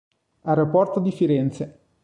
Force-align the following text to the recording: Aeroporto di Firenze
Aeroporto 0.45 0.99
di 0.99 1.11
Firenze 1.11 1.79